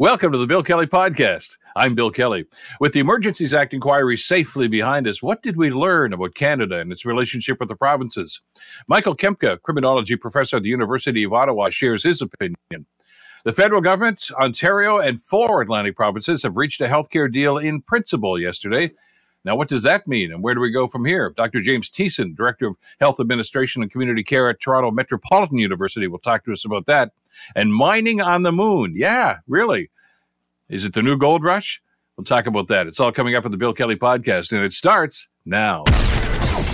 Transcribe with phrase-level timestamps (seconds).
[0.00, 1.56] Welcome to the Bill Kelly Podcast.
[1.76, 2.46] I'm Bill Kelly.
[2.80, 6.90] With the Emergencies Act inquiry safely behind us, what did we learn about Canada and
[6.90, 8.40] its relationship with the provinces?
[8.88, 12.56] Michael Kempa, criminology professor at the University of Ottawa, shares his opinion.
[13.44, 18.36] The federal government, Ontario, and four Atlantic provinces have reached a healthcare deal in principle
[18.36, 18.90] yesterday.
[19.44, 21.30] Now, what does that mean, and where do we go from here?
[21.36, 21.60] Dr.
[21.60, 26.44] James Tiessen, Director of Health Administration and Community Care at Toronto Metropolitan University, will talk
[26.44, 27.12] to us about that.
[27.54, 28.94] And mining on the moon.
[28.96, 29.90] Yeah, really.
[30.68, 31.82] Is it the new gold rush?
[32.16, 32.86] We'll talk about that.
[32.86, 35.84] It's all coming up on the Bill Kelly podcast, and it starts now.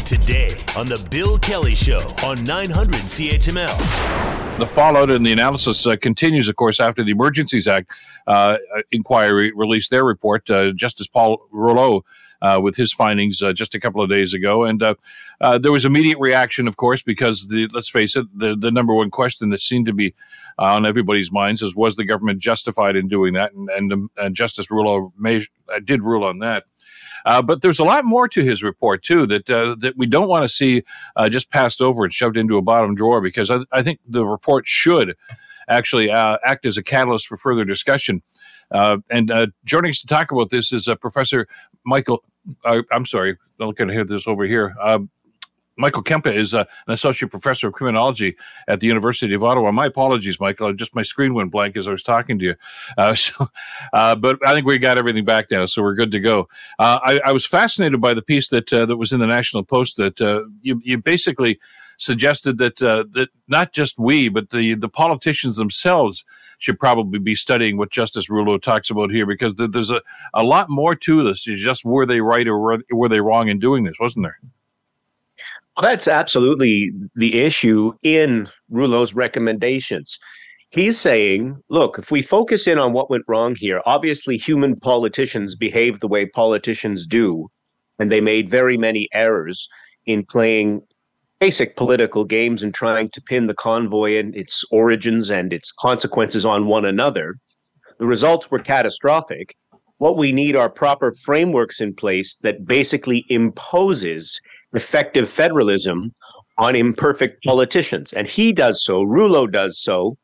[0.05, 4.20] Today on the Bill Kelly Show on 900 CHML.
[4.61, 7.91] The fallout and the analysis uh, continues, of course, after the Emergencies Act
[8.27, 8.59] uh,
[8.93, 10.51] inquiry released their report.
[10.51, 12.05] Uh, Justice Paul Rouleau
[12.43, 14.65] uh, with his findings uh, just a couple of days ago.
[14.65, 14.97] And uh,
[15.41, 18.95] uh, there was immediate reaction, of course, because the let's face it, the, the number
[18.95, 20.15] one question that seemed to be
[20.59, 23.55] uh, on everybody's minds is was the government justified in doing that?
[23.55, 26.65] And, and, um, and Justice Rouleau may, uh, did rule on that.
[27.25, 30.29] Uh, but there's a lot more to his report too that uh, that we don't
[30.29, 30.83] want to see
[31.17, 34.25] uh, just passed over and shoved into a bottom drawer because I, I think the
[34.25, 35.17] report should
[35.69, 38.23] actually act as a catalyst for further discussion.
[38.71, 41.47] Uh, and uh, joining us to talk about this is uh, Professor
[41.85, 42.23] Michael.
[42.65, 44.75] I'm sorry, I'm looking hear this over here.
[45.81, 48.37] Michael Kempa is uh, an associate professor of criminology
[48.69, 49.73] at the University of Ottawa.
[49.73, 50.73] My apologies, Michael.
[50.73, 52.55] Just my screen went blank as I was talking to you.
[52.97, 53.49] Uh, so,
[53.93, 56.49] uh, but I think we got everything back now, so we're good to go.
[56.79, 60.21] I, I, was fascinated by the piece that that was in the National Post that
[60.63, 61.59] you, you basically
[62.01, 66.25] suggested that uh, that not just we, but the the politicians themselves
[66.59, 70.03] should probably be studying what Justice Rouleau talks about here, because there's a,
[70.35, 71.47] a lot more to this.
[71.47, 74.39] Is just were they right or were, were they wrong in doing this, wasn't there?
[75.81, 80.19] Well, that's absolutely the issue in Rouleau's recommendations.
[80.69, 85.55] He's saying, look, if we focus in on what went wrong here, obviously human politicians
[85.55, 87.49] behave the way politicians do,
[87.99, 89.71] and they made very many errors
[90.05, 90.83] in playing
[91.39, 96.45] basic political games and trying to pin the convoy and its origins and its consequences
[96.45, 97.37] on one another.
[97.99, 99.57] The results were catastrophic.
[99.97, 104.39] What we need are proper frameworks in place that basically imposes
[104.73, 106.15] effective federalism
[106.59, 108.13] on imperfect politicians.
[108.13, 110.17] And he does so, Rouleau does so,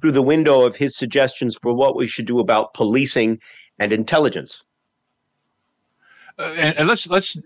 [0.00, 3.40] through the window of his suggestions for what we should do about policing
[3.78, 4.62] and intelligence.
[6.38, 7.36] Uh, and, and, let's let's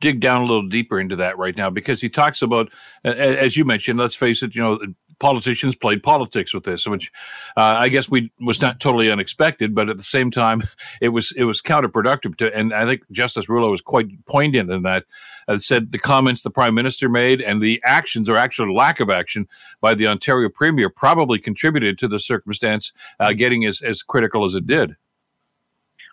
[0.00, 2.68] dig down a little deeper into that right now because he talks about,
[3.04, 4.78] as you mentioned, let's face it, you know,
[5.18, 7.10] politicians played politics with this, which
[7.56, 10.62] uh, I guess we was not totally unexpected, but at the same time,
[11.00, 12.56] it was it was counterproductive to.
[12.56, 15.04] And I think Justice Rouleau was quite poignant in that.
[15.46, 19.10] Uh, said the comments the prime minister made and the actions or actual lack of
[19.10, 19.46] action
[19.82, 24.54] by the Ontario premier probably contributed to the circumstance uh, getting as as critical as
[24.54, 24.96] it did.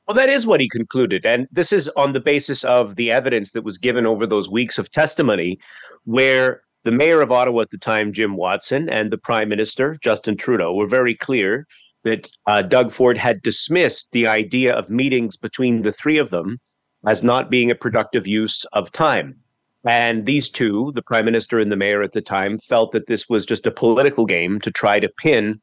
[0.08, 1.26] Well, that is what he concluded.
[1.26, 4.78] And this is on the basis of the evidence that was given over those weeks
[4.78, 5.60] of testimony,
[6.06, 10.36] where the mayor of Ottawa at the time, Jim Watson, and the prime minister, Justin
[10.36, 11.68] Trudeau, were very clear
[12.04, 16.60] that uh, Doug Ford had dismissed the idea of meetings between the three of them
[17.06, 19.36] as not being a productive use of time.
[19.84, 23.30] And these two, the prime minister and the mayor at the time, felt that this
[23.30, 25.60] was just a political game to try to pin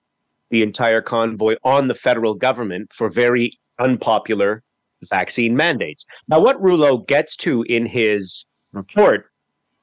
[0.51, 4.63] the entire convoy on the federal government for very unpopular
[5.05, 6.05] vaccine mandates.
[6.27, 9.31] Now, what Rouleau gets to in his report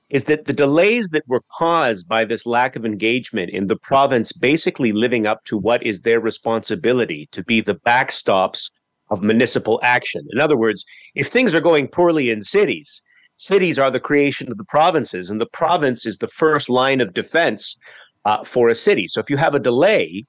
[0.10, 4.32] is that the delays that were caused by this lack of engagement in the province
[4.32, 8.70] basically living up to what is their responsibility to be the backstops
[9.10, 10.26] of municipal action.
[10.32, 10.86] In other words,
[11.16, 13.02] if things are going poorly in cities,
[13.38, 17.14] cities are the creation of the provinces, and the province is the first line of
[17.14, 17.78] defense
[18.26, 19.08] uh, for a city.
[19.08, 20.26] So if you have a delay,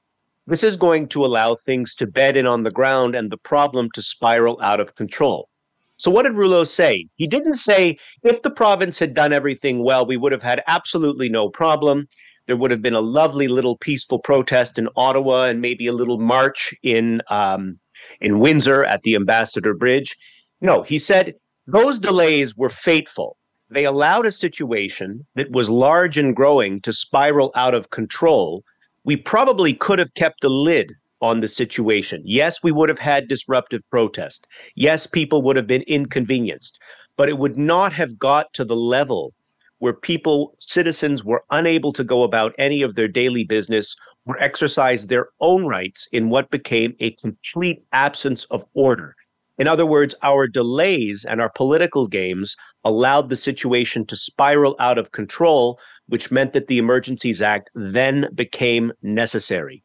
[0.46, 3.90] this is going to allow things to bed in on the ground and the problem
[3.94, 5.48] to spiral out of control.
[5.96, 7.06] So, what did Rouleau say?
[7.16, 11.28] He didn't say if the province had done everything well, we would have had absolutely
[11.28, 12.08] no problem.
[12.46, 16.18] There would have been a lovely little peaceful protest in Ottawa and maybe a little
[16.18, 17.78] march in um,
[18.20, 20.16] in Windsor at the Ambassador Bridge.
[20.60, 21.34] No, he said
[21.66, 23.36] those delays were fateful.
[23.68, 28.62] They allowed a situation that was large and growing to spiral out of control
[29.06, 32.22] we probably could have kept a lid on the situation.
[32.24, 34.46] Yes, we would have had disruptive protest.
[34.74, 36.78] Yes, people would have been inconvenienced,
[37.16, 39.32] but it would not have got to the level
[39.78, 43.94] where people, citizens, were unable to go about any of their daily business
[44.26, 49.14] or exercise their own rights in what became a complete absence of order.
[49.58, 54.98] In other words, our delays and our political games allowed the situation to spiral out
[54.98, 55.78] of control,
[56.08, 59.82] which meant that the Emergencies Act then became necessary.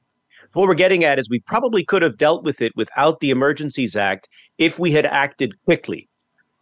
[0.54, 3.96] What we're getting at is we probably could have dealt with it without the Emergencies
[3.96, 4.28] Act
[4.58, 6.10] if we had acted quickly.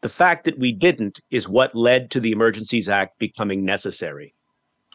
[0.01, 4.35] The fact that we didn't is what led to the Emergencies Act becoming necessary.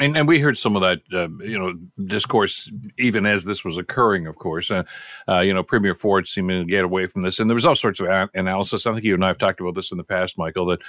[0.01, 1.73] And, and we heard some of that, uh, you know,
[2.05, 2.69] discourse
[2.99, 4.27] even as this was occurring.
[4.27, 4.83] Of course, uh,
[5.29, 7.77] uh, you know, Premier Ford seeming to get away from this, and there was all
[7.77, 8.87] sorts of a- analysis.
[8.87, 10.67] I think you and I have talked about this in the past, Michael.
[10.67, 10.81] That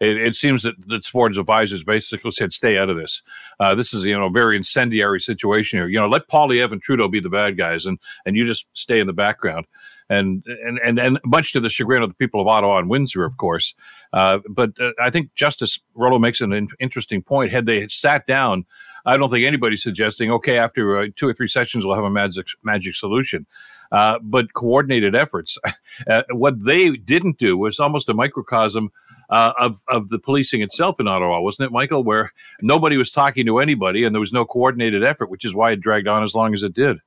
[0.00, 3.20] it, it seems that, that Ford's advisors basically said, "Stay out of this.
[3.60, 5.88] Uh, this is you know a very incendiary situation here.
[5.88, 8.98] You know, let Poilievre Evan Trudeau be the bad guys, and and you just stay
[8.98, 9.66] in the background."
[10.08, 13.24] And and and, and much to the chagrin of the people of Ottawa and Windsor,
[13.24, 13.74] of course.
[14.12, 17.50] Uh, but uh, I think Justice Rouleau makes an in- interesting point.
[17.50, 18.64] Had they sat down,
[19.06, 22.10] I don't think anybody's suggesting, okay, after uh, two or three sessions, we'll have a
[22.10, 23.46] magic magic solution.
[23.92, 25.58] Uh, but coordinated efforts.
[26.10, 28.90] Uh, what they didn't do was almost a microcosm
[29.30, 32.02] uh, of of the policing itself in Ottawa, wasn't it, Michael?
[32.02, 35.70] Where nobody was talking to anybody, and there was no coordinated effort, which is why
[35.70, 36.98] it dragged on as long as it did.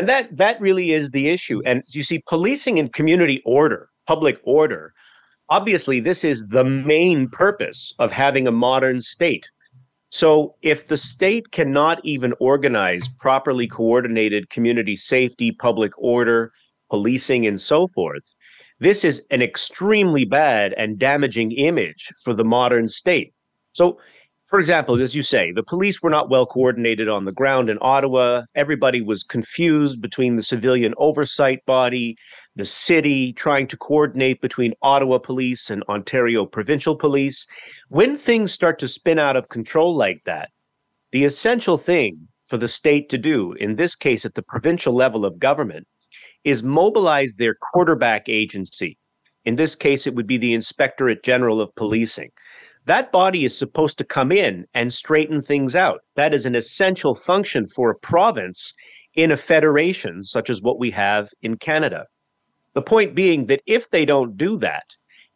[0.00, 1.60] And that that really is the issue.
[1.66, 4.94] And you see, policing and community order, public order,
[5.50, 9.46] obviously this is the main purpose of having a modern state.
[10.08, 16.50] So if the state cannot even organize properly coordinated community safety, public order,
[16.88, 18.24] policing, and so forth,
[18.78, 23.34] this is an extremely bad and damaging image for the modern state.
[23.72, 23.98] So
[24.50, 27.78] for example, as you say, the police were not well coordinated on the ground in
[27.80, 28.42] Ottawa.
[28.56, 32.16] Everybody was confused between the civilian oversight body,
[32.56, 37.46] the city, trying to coordinate between Ottawa police and Ontario provincial police.
[37.90, 40.50] When things start to spin out of control like that,
[41.12, 45.24] the essential thing for the state to do, in this case at the provincial level
[45.24, 45.86] of government,
[46.42, 48.98] is mobilize their quarterback agency.
[49.44, 52.30] In this case, it would be the Inspectorate General of Policing
[52.86, 56.00] that body is supposed to come in and straighten things out.
[56.14, 58.72] That is an essential function for a province
[59.14, 62.06] in a federation, such as what we have in Canada.
[62.74, 64.84] The point being that if they don't do that,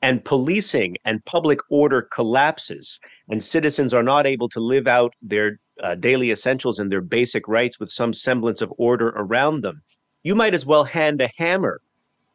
[0.00, 3.00] and policing and public order collapses,
[3.30, 7.48] and citizens are not able to live out their uh, daily essentials and their basic
[7.48, 9.82] rights with some semblance of order around them,
[10.22, 11.80] you might as well hand a hammer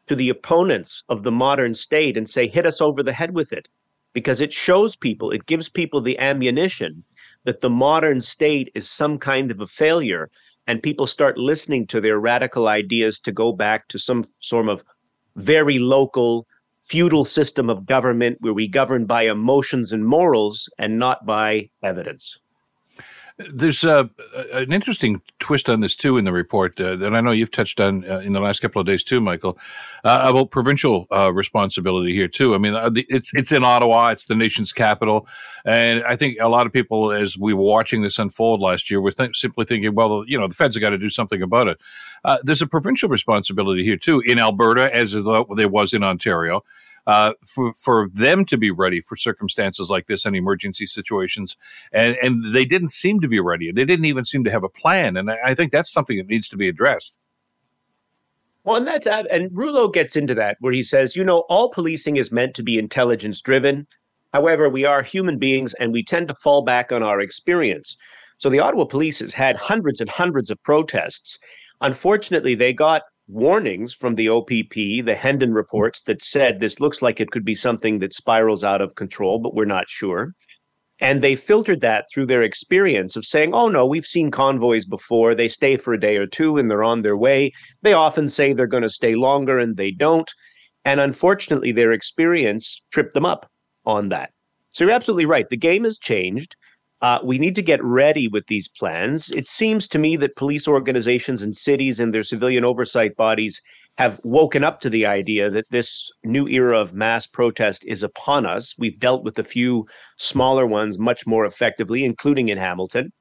[0.07, 3.53] to the opponents of the modern state and say, hit us over the head with
[3.53, 3.67] it
[4.13, 7.03] because it shows people, it gives people the ammunition
[7.45, 10.29] that the modern state is some kind of a failure,
[10.67, 14.83] and people start listening to their radical ideas to go back to some sort of
[15.35, 16.45] very local
[16.83, 22.39] feudal system of government where we govern by emotions and morals and not by evidence.
[23.39, 24.09] There's an
[24.69, 28.03] interesting twist on this too in the report uh, that I know you've touched on
[28.09, 29.57] uh, in the last couple of days too, Michael,
[30.03, 32.53] uh, about provincial uh, responsibility here too.
[32.53, 35.25] I mean, uh, it's it's in Ottawa, it's the nation's capital,
[35.63, 38.99] and I think a lot of people, as we were watching this unfold last year,
[38.99, 41.69] were th- simply thinking, well, you know, the feds have got to do something about
[41.69, 41.79] it.
[42.43, 46.61] there's a provincial responsibility here too in Alberta, as there was in Ontario
[47.09, 51.57] uh, for for them to be ready for circumstances like this and emergency situations,
[51.91, 53.71] and and they didn't seem to be ready.
[53.71, 56.47] They didn't even seem to have a plan, and I think that's something that needs
[56.49, 57.17] to be addressed.
[58.63, 62.17] Well, and that's and Rouleau gets into that where he says, you know, all policing
[62.17, 63.87] is meant to be intelligence driven.
[64.31, 67.97] However, we are human beings and we tend to fall back on our experience.
[68.37, 71.39] So the Ottawa police has had hundreds and hundreds of protests.
[71.81, 77.19] Unfortunately, they got warnings from the OPP, the Hendon reports that said this looks like
[77.19, 80.33] it could be something that spirals out of control, but we're not sure.
[80.99, 85.33] And they filtered that through their experience of saying, oh, no, we've seen convoys before.
[85.33, 87.51] They stay for a day or two and they're on their way.
[87.83, 90.29] They often say they're going to stay longer and they don't.
[90.83, 93.49] And unfortunately, their experience tripped them up
[93.85, 94.31] on that.
[94.71, 95.47] So you're absolutely right.
[95.49, 96.55] The game has changed.
[97.01, 99.31] Uh, we need to get ready with these plans.
[99.31, 103.61] It seems to me that police organizations and cities and their civilian oversight bodies
[103.97, 108.45] have woken up to the idea that this new era of mass protest is upon
[108.45, 108.75] us.
[108.77, 109.85] We've dealt with a few
[110.17, 113.11] smaller ones much more effectively, including in Hamilton,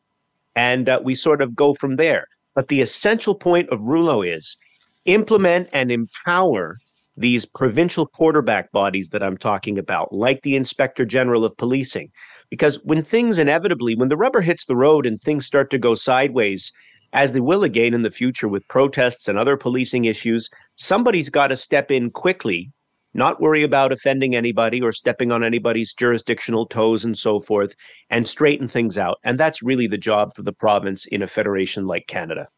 [0.56, 2.26] and uh, we sort of go from there.
[2.54, 4.56] But the essential point of Rouleau is
[5.04, 6.76] implement and empower
[7.16, 12.10] these provincial quarterback bodies that I'm talking about, like the Inspector General of Policing,
[12.50, 15.94] because when things inevitably, when the rubber hits the road and things start to go
[15.94, 16.72] sideways,
[17.12, 21.48] as they will again in the future with protests and other policing issues, somebody's got
[21.48, 22.70] to step in quickly,
[23.14, 27.74] not worry about offending anybody or stepping on anybody's jurisdictional toes and so forth,
[28.10, 29.18] and straighten things out.
[29.24, 32.48] And that's really the job for the province in a federation like Canada.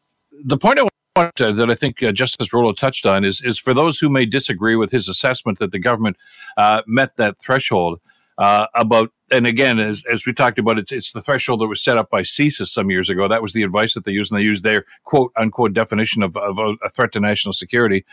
[0.43, 0.83] The point I
[1.15, 4.25] want that I think uh, Justice Rouleau touched on is is for those who may
[4.25, 6.17] disagree with his assessment that the government
[6.57, 7.99] uh, met that threshold.
[8.37, 11.83] uh, about, and again, as, as we talked about, it's, it's the threshold that was
[11.83, 13.27] set up by CSIS some years ago.
[13.27, 16.35] That was the advice that they used, and they used their quote unquote definition of,
[16.37, 18.05] of a threat to national security.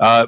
[0.00, 0.26] Uh,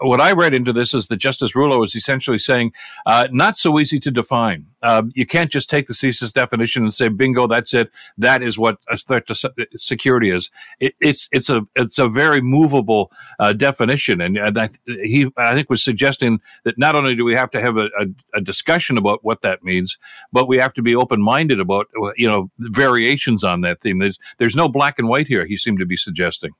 [0.00, 2.72] what I read into this is that Justice Rouleau is essentially saying,
[3.06, 4.66] uh, not so easy to define.
[4.82, 7.90] Uh, you can't just take the CSIS definition and say, bingo, that's it.
[8.18, 10.50] That is what a threat to security is.
[10.80, 15.54] It, it's it's a it's a very movable uh, definition, and, and I, he I
[15.54, 18.96] think was suggesting that not only do we have to have a, a, a discussion
[18.96, 19.98] about what that means,
[20.32, 23.98] but we have to be open minded about you know variations on that theme.
[23.98, 25.46] There's there's no black and white here.
[25.46, 26.52] He seemed to be suggesting.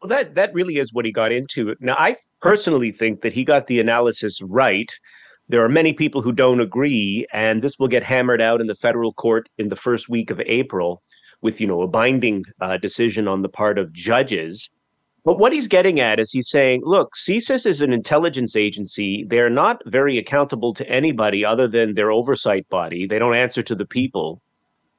[0.00, 1.74] Well, that that really is what he got into.
[1.78, 4.90] Now, I personally think that he got the analysis right.
[5.48, 8.74] There are many people who don't agree, and this will get hammered out in the
[8.74, 11.02] federal court in the first week of April,
[11.42, 14.70] with you know a binding uh, decision on the part of judges.
[15.22, 19.26] But what he's getting at is he's saying, look, CSIS is an intelligence agency.
[19.28, 23.06] They're not very accountable to anybody other than their oversight body.
[23.06, 24.40] They don't answer to the people.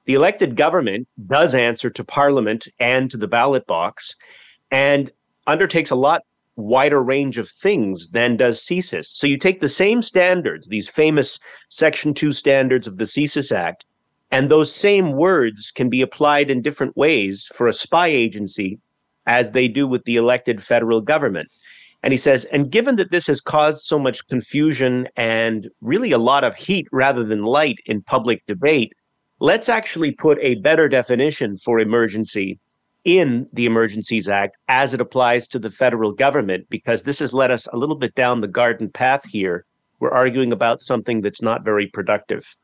[0.06, 4.16] The elected government does answer to Parliament and to the ballot box
[4.72, 5.12] and
[5.48, 6.24] undertakes a lot
[6.56, 9.08] wider range of things than does CSIS.
[9.08, 13.86] So you take the same standards, these famous Section 2 standards of the CSIS Act,
[14.32, 18.80] and those same words can be applied in different ways for a spy agency
[19.26, 21.52] as they do with the elected federal government.
[22.04, 26.18] And he says, and given that this has caused so much confusion and really a
[26.18, 28.94] lot of heat rather than light in public debate,
[29.40, 32.60] let's actually put a better definition for emergency
[33.04, 37.52] in the Emergencies Act as it applies to the federal government, because this has led
[37.52, 39.66] us a little bit down the garden path here.
[40.00, 42.56] We're arguing about something that's not very productive.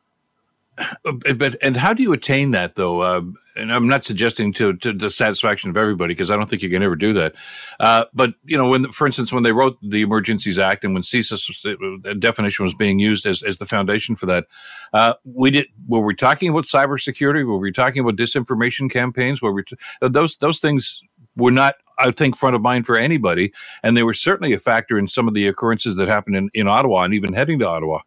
[1.04, 3.02] But and how do you attain that though?
[3.02, 3.22] Uh,
[3.58, 6.70] and I'm not suggesting to to the satisfaction of everybody because I don't think you
[6.70, 7.36] can ever do that.
[7.80, 11.04] Uh, but you know, when for instance, when they wrote the Emergencies Act and when
[11.04, 14.46] CSIS definition was being used as as the foundation for that,
[14.94, 17.46] uh, we did were we talking about cybersecurity?
[17.46, 19.42] Were we talking about disinformation campaigns?
[19.42, 21.02] Were we t- those those things
[21.38, 23.54] were not I think front of mind for anybody,
[23.84, 26.68] and they were certainly a factor in some of the occurrences that happened in, in
[26.68, 28.02] Ottawa and even heading to Ottawa.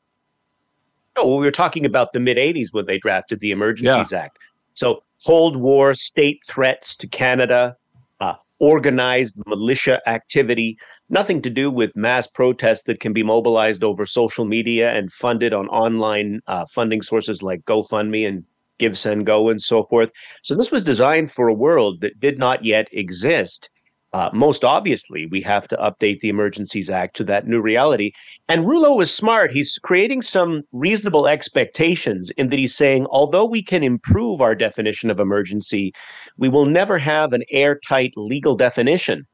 [1.16, 4.18] No, well, we were talking about the mid 80s when they drafted the Emergencies yeah.
[4.18, 4.38] Act.
[4.74, 7.76] So, Cold War state threats to Canada,
[8.20, 14.06] uh, organized militia activity, nothing to do with mass protests that can be mobilized over
[14.06, 18.44] social media and funded on online uh, funding sources like GoFundMe and
[18.78, 20.10] GiveSendGo, and so forth.
[20.42, 23.68] So, this was designed for a world that did not yet exist.
[24.12, 28.12] Uh, most obviously, we have to update the Emergencies Act to that new reality.
[28.48, 29.52] And Rouleau was smart.
[29.52, 35.10] He's creating some reasonable expectations in that he's saying, although we can improve our definition
[35.10, 35.92] of emergency,
[36.38, 39.26] we will never have an airtight legal definition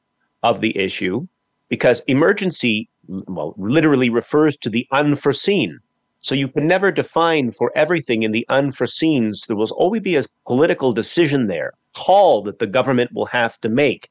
[0.42, 1.26] of the issue
[1.70, 5.78] because emergency, well, literally refers to the unforeseen.
[6.20, 9.46] So you can never define for everything in the unforeseens.
[9.46, 13.70] There will always be a political decision there, call that the government will have to
[13.70, 14.10] make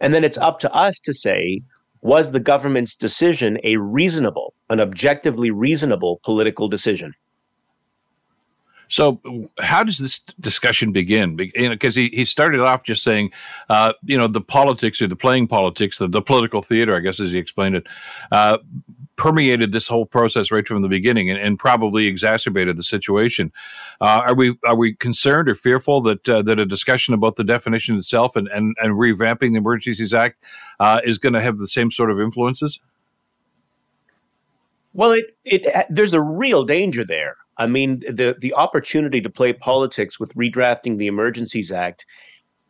[0.00, 1.62] and then it's up to us to say,
[2.02, 7.14] was the government's decision a reasonable, an objectively reasonable political decision?
[8.88, 9.20] So,
[9.60, 11.36] how does this discussion begin?
[11.36, 13.30] Because he, he started off just saying,
[13.68, 17.20] uh, you know, the politics or the playing politics, the, the political theater, I guess,
[17.20, 17.86] as he explained it,
[18.32, 18.58] uh,
[19.20, 23.52] permeated this whole process right from the beginning and, and probably exacerbated the situation.
[24.00, 27.44] Uh, are we are we concerned or fearful that uh, that a discussion about the
[27.44, 30.42] definition itself and and, and revamping the Emergencies Act
[30.80, 32.80] uh, is going to have the same sort of influences?
[34.94, 37.36] Well, it, it there's a real danger there.
[37.58, 42.06] I mean, the the opportunity to play politics with redrafting the Emergencies Act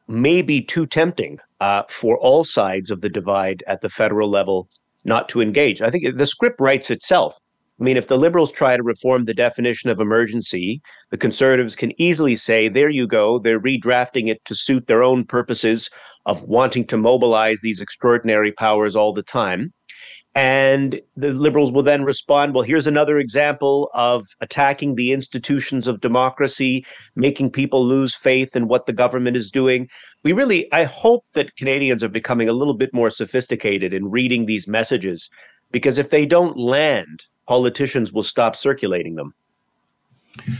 [0.08, 4.68] may be too tempting uh, for all sides of the divide at the federal level
[5.10, 5.82] not to engage.
[5.82, 7.36] I think the script writes itself.
[7.80, 11.92] I mean, if the liberals try to reform the definition of emergency, the conservatives can
[12.00, 15.90] easily say, there you go, they're redrafting it to suit their own purposes
[16.26, 19.72] of wanting to mobilize these extraordinary powers all the time.
[20.36, 26.00] And the liberals will then respond, well, here's another example of attacking the institutions of
[26.00, 29.88] democracy, making people lose faith in what the government is doing.
[30.22, 34.46] We really, I hope that Canadians are becoming a little bit more sophisticated in reading
[34.46, 35.28] these messages,
[35.72, 39.34] because if they don't land, politicians will stop circulating them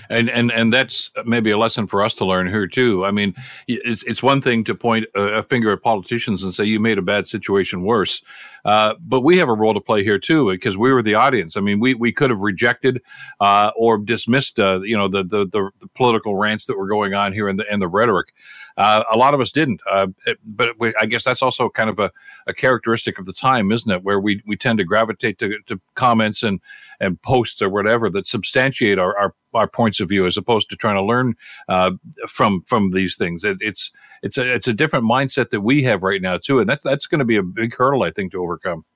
[0.09, 3.05] and and and that's maybe a lesson for us to learn here too.
[3.05, 3.35] I mean,
[3.69, 7.03] it's it's one thing to point a, finger at politicians and say you made a
[7.03, 8.23] bad situation worse,
[8.65, 11.57] uh, but we have a role to play here too because we were the audience.
[11.57, 13.03] I mean, we we could have rejected
[13.41, 17.15] uh, or dismissed, uh, you know, the, the, the the political rants that were going
[17.15, 18.33] on here and the and the rhetoric.
[18.81, 21.91] Uh, a lot of us didn't, uh, it, but we, I guess that's also kind
[21.91, 22.11] of a,
[22.47, 24.03] a, characteristic of the time, isn't it?
[24.05, 26.63] Where we, we tend to gravitate to, to comments and,
[26.99, 30.77] and posts or whatever that substantiate our, our, our points of view, as opposed to
[30.77, 31.35] trying to learn
[31.69, 31.91] uh,
[32.27, 33.45] from from these things.
[33.45, 36.67] It, it's it's a it's a different mindset that we have right now too, and
[36.67, 38.87] that's that's going to be a big hurdle, I think, to overcome.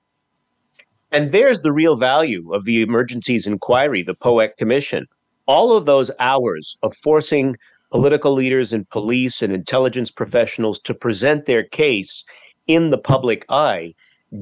[1.11, 5.05] And there's the real value of the emergencies inquiry, the POEC commission.
[5.45, 7.55] All of those hours of forcing
[7.91, 12.23] political leaders and police and intelligence professionals to present their case
[12.67, 13.93] in the public eye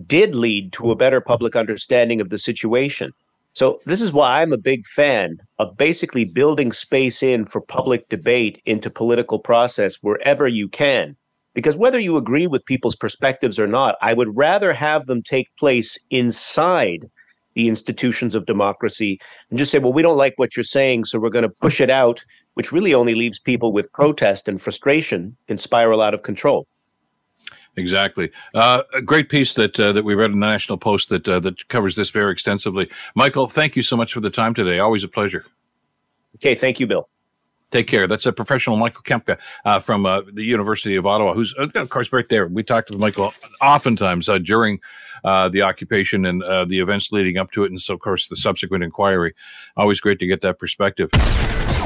[0.07, 3.11] did lead to a better public understanding of the situation.
[3.55, 8.09] So, this is why I'm a big fan of basically building space in for public
[8.09, 11.15] debate into political process wherever you can.
[11.53, 15.55] Because whether you agree with people's perspectives or not, I would rather have them take
[15.57, 17.07] place inside
[17.53, 19.19] the institutions of democracy
[19.51, 21.79] and just say, well, we don't like what you're saying, so we're going to push
[21.79, 26.23] it out, which really only leaves people with protest and frustration and spiral out of
[26.23, 26.67] control.
[27.75, 28.29] Exactly.
[28.53, 31.39] Uh, a great piece that uh, that we read in the National Post that uh,
[31.39, 32.89] that covers this very extensively.
[33.15, 34.79] Michael, thank you so much for the time today.
[34.79, 35.45] Always a pleasure.
[36.35, 37.09] Okay, thank you, Bill.
[37.71, 38.05] Take care.
[38.05, 41.89] That's a professional Michael Kempa uh, from uh, the University of Ottawa, who's, uh, of
[41.89, 42.45] course, right there.
[42.45, 44.79] We talked with Michael oftentimes uh, during
[45.23, 48.27] uh, the occupation and uh, the events leading up to it, and so, of course,
[48.27, 49.33] the subsequent inquiry.
[49.75, 51.09] Always great to get that perspective.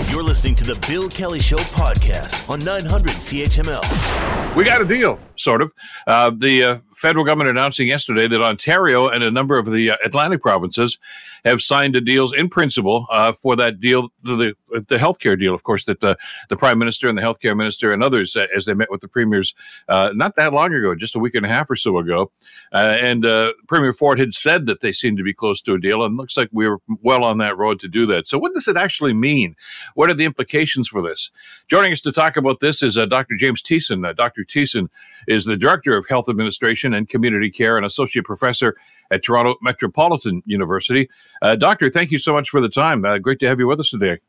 [0.05, 4.55] You're listening to the Bill Kelly Show podcast on 900 CHML.
[4.55, 5.73] We got a deal, sort of.
[6.05, 9.95] Uh, the uh, federal government announcing yesterday that Ontario and a number of the uh,
[10.05, 10.99] Atlantic provinces
[11.45, 15.63] have signed the deals in principle uh, for that deal, the the healthcare deal, of
[15.63, 16.17] course, that the,
[16.49, 19.07] the prime minister and the healthcare minister and others, uh, as they met with the
[19.07, 19.53] premiers
[19.89, 22.31] uh, not that long ago, just a week and a half or so ago,
[22.71, 23.25] and
[23.67, 26.37] Premier Ford had said that they seemed to be close to a deal, and looks
[26.37, 28.27] like we're well on that road to do that.
[28.27, 29.55] So, what does it actually mean?
[29.95, 31.31] What are the implications for this?
[31.67, 33.35] Joining us to talk about this is uh, Dr.
[33.35, 34.07] James Tiessen.
[34.07, 34.43] Uh, Dr.
[34.43, 34.89] Tiessen
[35.27, 38.75] is the Director of Health Administration and Community Care and Associate Professor
[39.11, 41.09] at Toronto Metropolitan University.
[41.41, 43.05] Uh, doctor, thank you so much for the time.
[43.05, 44.19] Uh, great to have you with us today.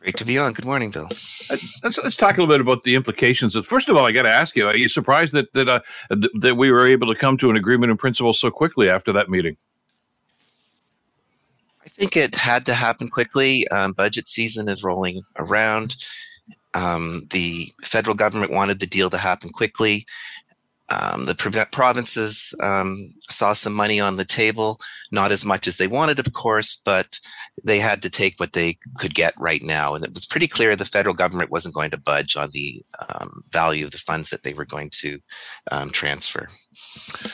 [0.00, 0.54] Great to be on.
[0.54, 1.04] Good morning, Bill.
[1.04, 3.54] Uh, let's, let's talk a little bit about the implications.
[3.54, 5.80] Of, first of all, I got to ask you: Are you surprised that that uh,
[6.08, 9.12] th- that we were able to come to an agreement in principle so quickly after
[9.12, 9.58] that meeting?
[11.84, 13.68] I think it had to happen quickly.
[13.68, 15.96] Um, budget season is rolling around.
[16.72, 20.06] Um, the federal government wanted the deal to happen quickly.
[20.90, 24.80] Um, the provinces um, saw some money on the table,
[25.12, 27.20] not as much as they wanted, of course, but
[27.62, 29.94] they had to take what they could get right now.
[29.94, 33.42] And it was pretty clear the federal government wasn't going to budge on the um,
[33.50, 35.20] value of the funds that they were going to
[35.70, 36.48] um, transfer.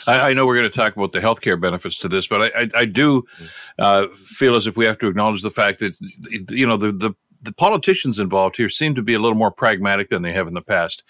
[0.06, 2.62] I, I, know we're going to talk about the healthcare benefits to this, but I,
[2.62, 3.24] I, I do
[3.78, 5.96] uh, feel as if we have to acknowledge the fact that,
[6.50, 7.12] you know, the, the
[7.42, 10.54] the politicians involved here seem to be a little more pragmatic than they have in
[10.54, 11.04] the past.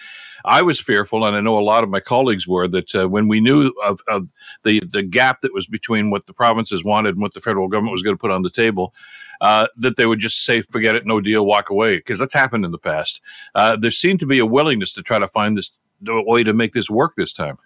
[0.44, 3.26] I was fearful, and I know a lot of my colleagues were, that uh, when
[3.26, 4.30] we knew of, of,
[4.62, 7.92] the the gap that was between what the provinces wanted and what the federal government
[7.92, 8.94] was going to put on the table,
[9.40, 12.64] uh, that they would just say, "Forget it, no deal, walk away," because that's happened
[12.64, 13.20] in the past.
[13.54, 16.72] Uh, there seemed to be a willingness to try to find this way to make
[16.74, 17.58] this work this time.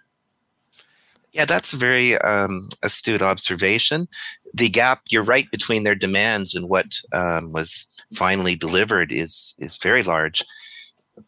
[1.33, 4.07] Yeah, that's a very um, astute observation.
[4.53, 9.77] The gap, you're right, between their demands and what um, was finally delivered is is
[9.77, 10.43] very large.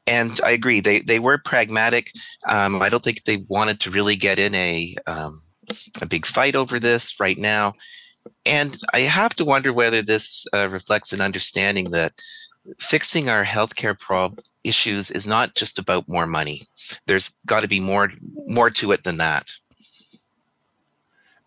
[0.07, 2.11] And I agree, they they were pragmatic.
[2.47, 5.41] Um, I don't think they wanted to really get in a um,
[6.01, 7.73] a big fight over this right now.
[8.45, 12.13] And I have to wonder whether this uh, reflects an understanding that
[12.79, 16.61] fixing our healthcare prob issues is not just about more money.
[17.05, 18.11] There's got to be more
[18.47, 19.47] more to it than that.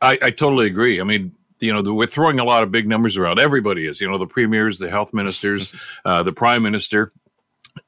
[0.07, 1.01] I, I totally agree.
[1.01, 3.41] I mean, you know, the, we're throwing a lot of big numbers around.
[3.41, 7.11] Everybody is, you know, the premiers, the health ministers, uh, the prime minister,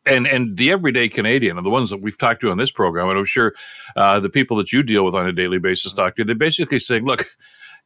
[0.05, 3.09] and and the everyday Canadian, and the ones that we've talked to on this program,
[3.09, 3.55] and I'm sure
[3.97, 7.05] uh, the people that you deal with on a daily basis, doctor, they're basically saying,
[7.05, 7.27] look.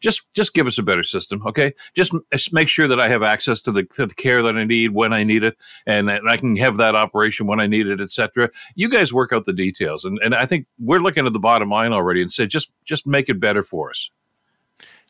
[0.00, 1.74] Just, just give us a better system, okay?
[1.94, 2.12] Just
[2.52, 5.12] make sure that I have access to the, to the care that I need when
[5.12, 8.50] I need it, and, and I can have that operation when I need it, etc.
[8.74, 11.70] You guys work out the details, and, and I think we're looking at the bottom
[11.70, 14.10] line already, and say just just make it better for us.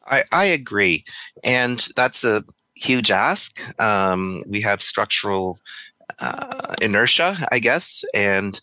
[0.07, 1.05] I, I agree.
[1.45, 3.61] And that's a huge ask.
[3.81, 5.59] Um, we have structural
[6.21, 8.05] uh, inertia, I guess.
[8.15, 8.61] And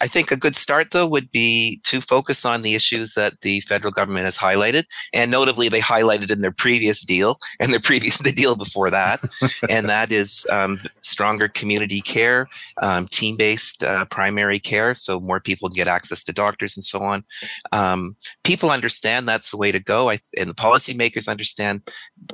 [0.00, 3.60] I think a good start, though, would be to focus on the issues that the
[3.60, 8.18] federal government has highlighted, and notably, they highlighted in their previous deal and their previous
[8.18, 9.20] the deal before that,
[9.68, 12.48] and that is um, stronger community care,
[12.82, 17.24] um, team-based uh, primary care, so more people get access to doctors and so on.
[17.72, 18.14] Um,
[18.44, 21.82] people understand that's the way to go, I, and the policymakers understand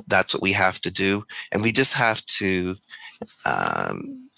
[0.07, 2.75] that's what we have to do, and we just have to
[3.45, 4.29] um,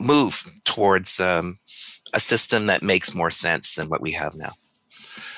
[0.00, 1.58] move towards um,
[2.14, 4.52] a system that makes more sense than what we have now.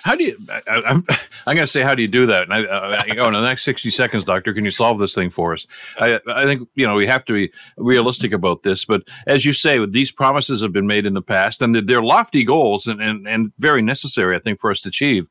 [0.03, 0.37] How do you?
[0.51, 1.07] I, am I'm,
[1.47, 2.45] I'm going to say, how do you do that?
[2.45, 4.53] And I, uh, I go in the next 60 seconds, doctor.
[4.53, 5.67] Can you solve this thing for us?
[5.99, 8.85] I, I think you know we have to be realistic about this.
[8.85, 12.45] But as you say, these promises have been made in the past, and they're lofty
[12.45, 15.29] goals and and, and very necessary, I think, for us to achieve.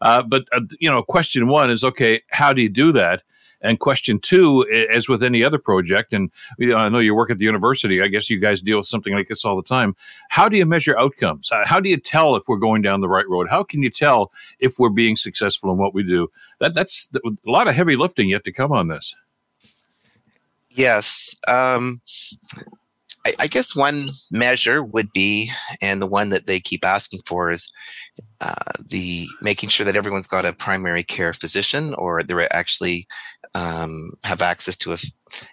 [0.00, 2.22] Uh, but uh, you know, question one is okay.
[2.30, 3.22] How do you do that?
[3.62, 7.44] And question two, as with any other project, and I know you work at the
[7.44, 9.96] university, I guess you guys deal with something like this all the time.
[10.28, 11.50] How do you measure outcomes?
[11.64, 13.48] How do you tell if we're going down the right road?
[13.48, 16.28] How can you tell if we're being successful in what we do?
[16.60, 19.14] That, that's a lot of heavy lifting yet to come on this.
[20.70, 21.34] Yes.
[21.48, 22.02] Um,
[23.26, 27.50] I, I, guess one measure would be, and the one that they keep asking for
[27.50, 27.72] is
[28.40, 28.54] uh,
[28.86, 33.08] the making sure that everyone's got a primary care physician or they're actually
[33.56, 34.98] um, have access to a,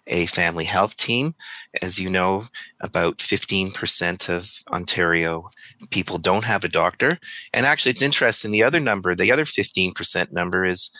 [0.07, 1.35] a, family health team.
[1.81, 2.43] As you know,
[2.81, 5.49] about 15% of Ontario
[5.89, 7.17] people don't have a doctor.
[7.53, 8.51] And actually, it's interesting.
[8.51, 10.91] The other number, the other 15% number is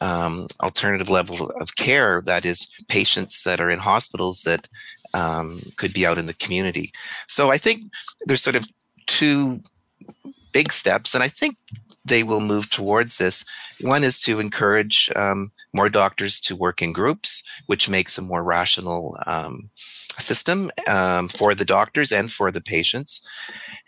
[0.00, 2.22] um, alternative level of care.
[2.24, 4.68] That is patients that are in hospitals that
[5.14, 6.92] um, could be out in the community.
[7.26, 7.92] So I think
[8.26, 8.68] there's sort of
[9.06, 9.60] two
[10.52, 11.56] big steps, and I think
[12.04, 13.44] they will move towards this.
[13.80, 18.44] One is to encourage um, more doctors to work in groups, which makes a more
[18.44, 19.70] rational um,
[20.18, 23.26] system um, for the doctors and for the patients.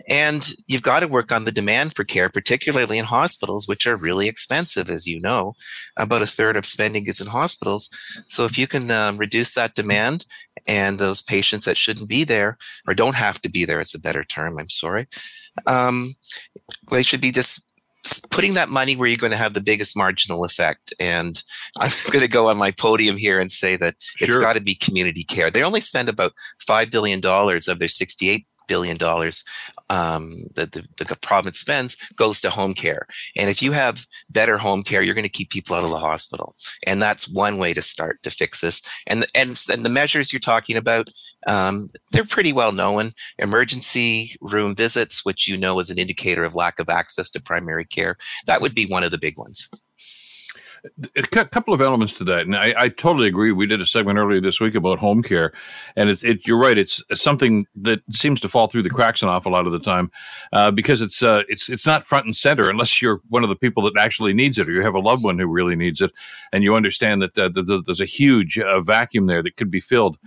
[0.09, 3.97] And you've got to work on the demand for care, particularly in hospitals, which are
[3.97, 5.55] really expensive, as you know.
[5.97, 7.91] About a third of spending is in hospitals.
[8.27, 10.27] So if you can um, reduce that demand
[10.67, 14.01] and those patients that shouldn't be there or don't have to be there, it's a
[14.01, 15.07] better term, I'm sorry,
[15.67, 16.15] um,
[16.91, 17.74] they should be just
[18.31, 20.93] putting that money where you're going to have the biggest marginal effect.
[21.01, 21.43] And
[21.79, 24.29] I'm going to go on my podium here and say that sure.
[24.29, 25.51] it's got to be community care.
[25.51, 26.33] They only spend about
[26.69, 28.99] $5 billion of their $68 billion
[29.91, 33.07] um, that the, the province spends goes to home care.
[33.37, 35.99] And if you have better home care, you're going to keep people out of the
[35.99, 36.55] hospital.
[36.87, 38.83] And that's one way to start to fix this.
[39.07, 41.11] And the, and, and the measures you're talking about,
[41.47, 43.11] um, they're pretty well known.
[43.39, 47.85] Emergency room visits, which you know is an indicator of lack of access to primary
[47.85, 48.17] care,
[48.47, 49.69] that would be one of the big ones
[51.17, 53.53] a couple of elements to that, and I, I, totally agree.
[53.53, 55.53] We did a segment earlier this week about home care,
[55.97, 56.77] and it's it, you're right.
[56.77, 60.11] It's something that seems to fall through the cracks an awful lot of the time
[60.53, 63.57] uh, because it's uh, it's it's not front and center unless you're one of the
[63.57, 66.13] people that actually needs it, or you have a loved one who really needs it,
[66.53, 67.49] and you understand that uh,
[67.87, 70.19] there's a huge uh, vacuum there that could be filled.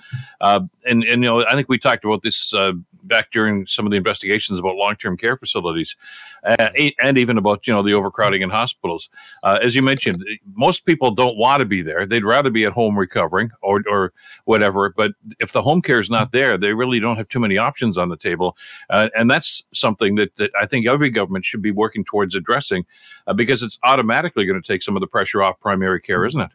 [0.41, 2.73] Uh, and and you know, I think we talked about this uh,
[3.07, 5.95] back during some of the investigations about long-term care facilities,
[6.43, 6.69] uh,
[7.01, 9.09] and even about you know the overcrowding in hospitals.
[9.43, 12.73] Uh, as you mentioned, most people don't want to be there; they'd rather be at
[12.73, 14.13] home recovering or or
[14.45, 14.93] whatever.
[14.95, 17.97] But if the home care is not there, they really don't have too many options
[17.97, 18.57] on the table,
[18.89, 22.85] uh, and that's something that, that I think every government should be working towards addressing,
[23.25, 26.41] uh, because it's automatically going to take some of the pressure off primary care, isn't
[26.41, 26.51] it?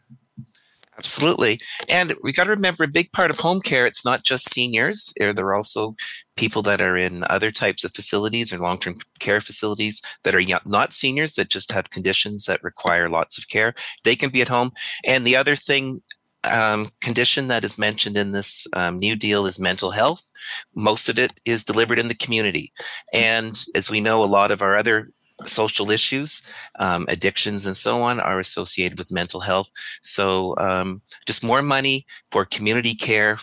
[0.98, 1.58] Absolutely.
[1.88, 5.12] And we got to remember a big part of home care, it's not just seniors.
[5.16, 5.96] There are also
[6.36, 10.42] people that are in other types of facilities or long term care facilities that are
[10.66, 13.74] not seniors that just have conditions that require lots of care.
[14.04, 14.70] They can be at home.
[15.04, 16.02] And the other thing,
[16.44, 20.30] um, condition that is mentioned in this um, new deal is mental health.
[20.74, 22.72] Most of it is delivered in the community.
[23.14, 25.10] And as we know, a lot of our other
[25.46, 26.42] social issues,
[26.78, 29.70] um, addictions, and so on are associated with mental health.
[30.02, 33.38] So, um, just more money for community care,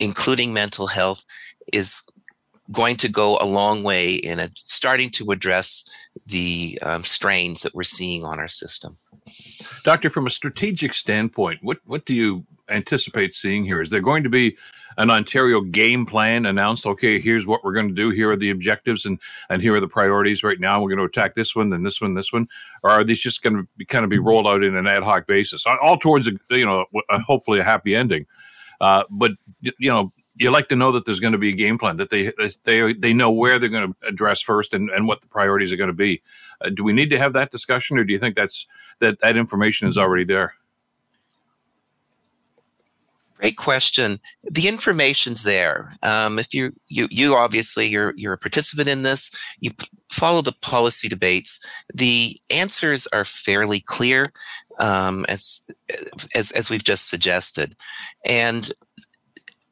[0.00, 1.24] including mental health,
[1.72, 2.02] is
[2.70, 5.88] going to go a long way in a, starting to address
[6.26, 8.98] the um, strains that we're seeing on our system.
[9.84, 13.80] Doctor, from a strategic standpoint, what what do you anticipate seeing here?
[13.80, 14.56] Is there going to be
[14.98, 16.84] an Ontario game plan announced?
[16.84, 18.10] Okay, here's what we're going to do.
[18.10, 20.42] Here are the objectives, and and here are the priorities.
[20.42, 22.48] Right now, we're going to attack this one, then this one, this one.
[22.82, 25.04] Or are these just going to be kind of be rolled out in an ad
[25.04, 28.26] hoc basis, all towards a you know a, hopefully a happy ending?
[28.80, 31.78] Uh, but you know, you like to know that there's going to be a game
[31.78, 32.30] plan that they
[32.64, 35.76] they they know where they're going to address first and, and what the priorities are
[35.76, 36.22] going to be.
[36.60, 38.66] Uh, do we need to have that discussion, or do you think that's
[39.00, 40.54] that that information is already there?
[43.38, 44.18] Great question.
[44.42, 45.92] The information's there.
[46.02, 49.70] Um, if you you you obviously you're you're a participant in this, you
[50.12, 51.60] follow the policy debates.
[51.94, 54.32] The answers are fairly clear,
[54.80, 55.64] um, as
[56.34, 57.76] as as we've just suggested,
[58.24, 58.72] and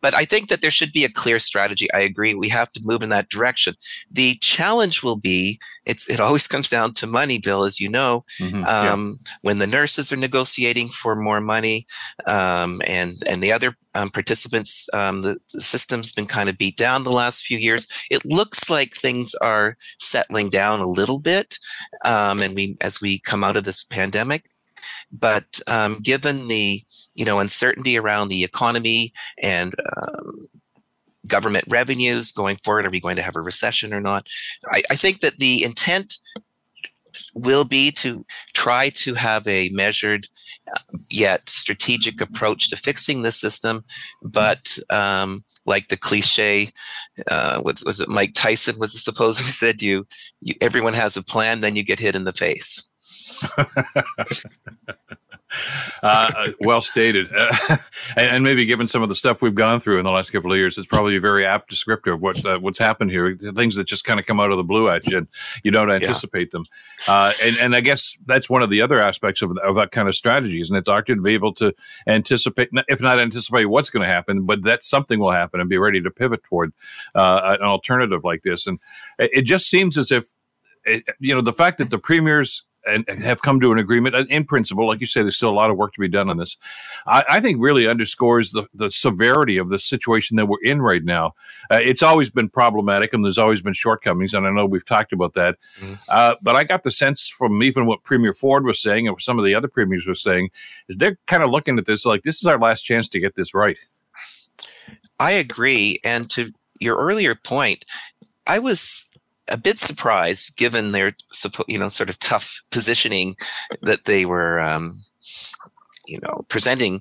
[0.07, 1.93] but I think that there should be a clear strategy.
[1.93, 2.33] I agree.
[2.33, 3.75] We have to move in that direction.
[4.09, 8.25] The challenge will be it's it always comes down to money, Bill, as you know.
[8.41, 9.33] Mm-hmm, um, yeah.
[9.43, 11.87] When the nurses are negotiating for more money,
[12.25, 16.77] um, and and the other um, participants, um, the, the, system's been kind of beat
[16.77, 17.89] down the last few years.
[18.09, 21.59] It looks like things are settling down a little bit,
[22.05, 24.45] um, and we as we come out of this pandemic.
[25.13, 26.83] But um, given the
[27.15, 30.49] you know uncertainty around the economy and um,
[31.27, 34.27] government revenues going forward, are we going to have a recession or not?
[34.71, 36.19] I, I think that the intent
[37.35, 40.29] will be to try to have a measured
[41.09, 43.85] yet strategic approach to fixing the system.
[44.23, 46.71] But um, like the cliche,
[47.31, 50.07] uh, was, was it Mike Tyson was supposedly said, you,
[50.41, 52.91] you everyone has a plan, then you get hit in the face.
[56.03, 57.29] uh, well stated.
[57.35, 57.55] Uh,
[58.17, 60.53] and, and, maybe given some of the stuff we've gone through in the last couple
[60.53, 63.37] of years, it's probably a very apt descriptor of what uh, what's happened here.
[63.37, 65.29] Things that just kind of come out of the blue at you, and
[65.63, 66.59] you don't anticipate yeah.
[66.59, 66.67] them.
[67.07, 70.09] Uh, and and I guess that's one of the other aspects of, of that kind
[70.09, 71.15] of strategy, isn't it, Doctor?
[71.15, 71.75] To be able to
[72.07, 75.79] anticipate, if not anticipate what's going to happen, but that something will happen, and be
[75.79, 76.73] ready to pivot toward
[77.15, 78.67] uh, an alternative like this.
[78.67, 78.79] And
[79.19, 80.27] it, it just seems as if.
[80.89, 84.15] It, you know the fact that the premiers and, and, have come to an agreement
[84.31, 84.87] in principle.
[84.87, 86.57] Like you say, there's still a lot of work to be done on this.
[87.07, 91.05] I, I think really underscores the, the severity of the situation that we're in right
[91.05, 91.35] now.
[91.71, 94.35] Uh, it's always been problematic and there's always been shortcomings.
[94.35, 95.57] And I know we've talked about that.
[96.11, 99.39] Uh, but I got the sense from even what Premier Ford was saying and some
[99.39, 100.51] of the other premiers were saying
[100.89, 103.35] is they're kind of looking at this like this is our last chance to get
[103.35, 103.79] this right.
[105.19, 105.99] I agree.
[106.05, 107.85] And to your earlier point,
[108.47, 109.09] I was
[109.49, 111.17] a bit surprised given their
[111.69, 113.37] you know sort of tough positioning
[113.83, 114.99] that they were um,
[116.07, 117.01] you know presenting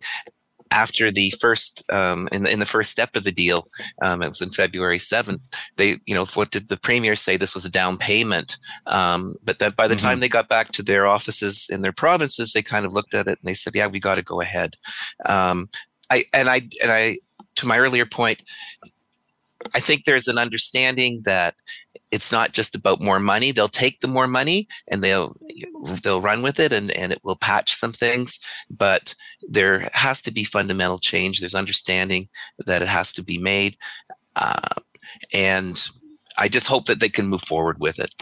[0.71, 3.67] after the first um, in the in the first step of the deal,
[4.01, 5.41] um, it was in February seventh.
[5.77, 7.37] They, you know, what did the premier say?
[7.37, 10.07] This was a down payment, um, but that by the mm-hmm.
[10.07, 13.27] time they got back to their offices in their provinces, they kind of looked at
[13.27, 14.75] it and they said, "Yeah, we got to go ahead."
[15.25, 15.69] Um,
[16.09, 17.17] I and I and I
[17.55, 18.43] to my earlier point,
[19.73, 21.55] I think there's an understanding that
[22.15, 23.51] it's not just about more money.
[23.51, 25.35] They'll take the more money and they'll
[26.01, 28.39] they'll run with it and, and it will patch some things.
[28.69, 31.39] But there has to be fundamental change.
[31.39, 32.29] There's understanding
[32.65, 33.75] that it has to be made.
[34.37, 34.79] Uh,
[35.33, 35.89] and
[36.37, 38.15] I just hope that they can move forward with it.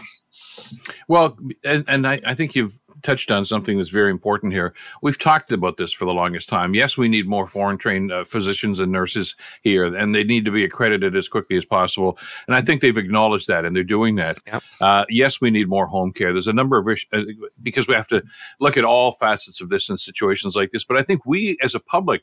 [1.06, 4.74] Well, and, and I, I think you've touched on something that's very important here.
[5.02, 6.74] We've talked about this for the longest time.
[6.74, 10.50] Yes, we need more foreign trained uh, physicians and nurses here, and they need to
[10.50, 12.18] be accredited as quickly as possible.
[12.48, 14.38] And I think they've acknowledged that, and they're doing that.
[14.46, 14.62] Yep.
[14.80, 16.32] Uh, yes, we need more home care.
[16.32, 17.22] There's a number of issues uh,
[17.62, 18.24] because we have to
[18.58, 20.84] look at all facets of this in situations like this.
[20.84, 22.22] But I think we, as a public,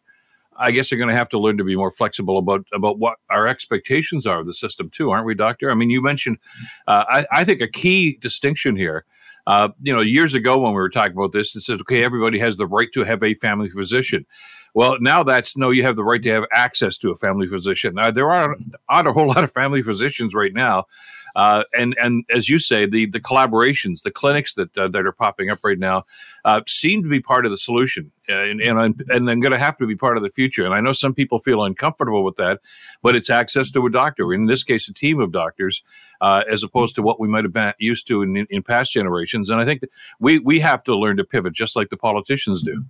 [0.57, 3.17] I guess are going to have to learn to be more flexible about about what
[3.29, 5.71] our expectations are of the system too, aren't we, Doctor?
[5.71, 6.37] I mean, you mentioned.
[6.87, 9.05] Uh, I, I, think a key distinction here
[9.47, 12.39] uh, you know, years ago when we were talking about this, it said, okay, everybody
[12.39, 14.25] has the right to have a family physician.
[14.73, 17.95] Well, now that's no, you have the right to have access to a family physician.
[17.95, 18.55] Now, there are
[18.89, 20.85] not a whole lot of family physicians right now.
[21.35, 25.11] Uh, and and as you say, the the collaborations, the clinics that uh, that are
[25.11, 26.03] popping up right now,
[26.45, 29.57] uh, seem to be part of the solution, uh, and and I'm, and going to
[29.57, 30.65] have to be part of the future.
[30.65, 32.59] And I know some people feel uncomfortable with that,
[33.01, 34.33] but it's access to a doctor.
[34.33, 35.83] In this case, a team of doctors,
[36.19, 39.49] uh, as opposed to what we might have been used to in, in past generations.
[39.49, 39.83] And I think
[40.19, 42.85] we we have to learn to pivot, just like the politicians do.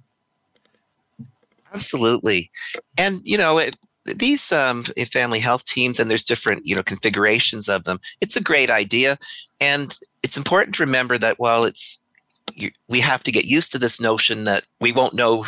[1.73, 2.51] Absolutely.
[2.97, 7.69] And, you know, it, these um, family health teams, and there's different, you know, configurations
[7.69, 7.99] of them.
[8.19, 9.17] It's a great idea.
[9.59, 12.01] And it's important to remember that while it's,
[12.87, 15.45] we have to get used to this notion that we won't know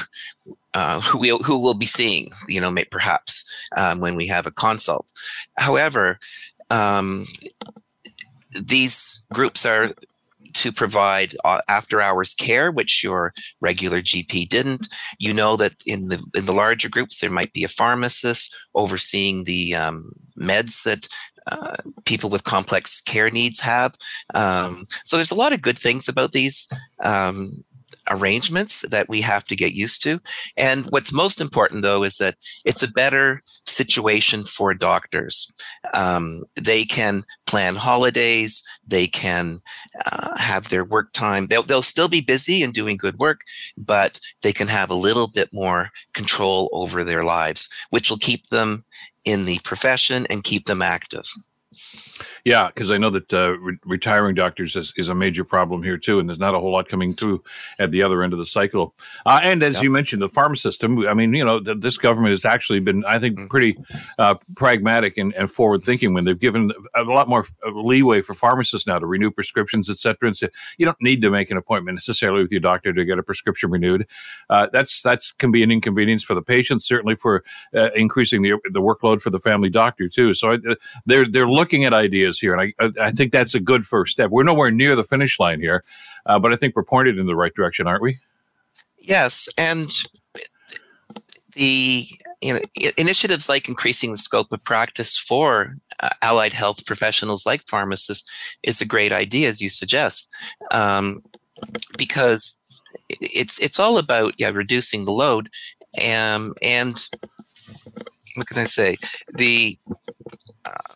[0.73, 3.43] uh, who we who we'll be seeing, you know, perhaps
[3.75, 5.11] um, when we have a consult.
[5.57, 6.19] However,
[6.69, 7.25] um,
[8.59, 9.93] these groups are
[10.53, 14.87] to provide uh, after hours care, which your regular GP didn't.
[15.19, 19.43] You know that in the in the larger groups there might be a pharmacist overseeing
[19.43, 21.07] the um, meds that
[21.51, 23.95] uh, people with complex care needs have.
[24.33, 26.67] Um, so there's a lot of good things about these.
[27.03, 27.63] Um,
[28.09, 30.19] arrangements that we have to get used to.
[30.57, 32.35] And what's most important, though, is that
[32.65, 35.51] it's a better situation for doctors.
[35.93, 39.61] Um, they can plan holidays, they can
[40.05, 41.47] uh, have their work time.
[41.47, 43.41] They'll, they'll still be busy and doing good work,
[43.77, 48.47] but they can have a little bit more control over their lives, which will keep
[48.47, 48.83] them
[49.25, 51.25] in the profession and keep them active.
[52.45, 55.97] Yeah, because I know that uh, re- retiring doctors is, is, a major problem here
[55.97, 57.43] too, and there's not a whole lot coming through
[57.79, 58.93] at the other end of the cycle.
[59.25, 59.83] Uh, and as yep.
[59.83, 61.05] you mentioned, the farm system.
[61.07, 63.49] I mean, you know, th- this government has actually been, I think, mm.
[63.49, 63.77] pretty
[64.17, 68.33] uh, pragmatic and, and, forward thinking when they've given a lot more uh, leeway for
[68.33, 70.27] pharmacists now to renew prescriptions, et cetera.
[70.27, 73.19] And so you don't need to make an appointment necessarily with your doctor to get
[73.19, 74.07] a prescription renewed.
[74.49, 77.43] Uh, that's that's can be an inconvenience for the patient, certainly for
[77.75, 80.33] uh, increasing the the workload for the family doctor too.
[80.33, 80.57] So
[81.05, 84.29] they're they're looking at ideas here, and I I think that's a good first step.
[84.29, 85.83] We're nowhere near the finish line here,
[86.25, 88.17] uh, but I think we're pointed in the right direction, aren't we?
[88.97, 89.89] Yes, and
[91.55, 92.05] the
[92.41, 92.59] you know
[92.97, 98.29] initiatives like increasing the scope of practice for uh, allied health professionals like pharmacists
[98.63, 100.29] is a great idea, as you suggest,
[100.71, 101.21] um,
[101.97, 105.49] because it's it's all about yeah reducing the load,
[106.03, 107.07] um, and
[108.35, 108.97] what can I say
[109.33, 109.77] the
[110.65, 110.93] uh,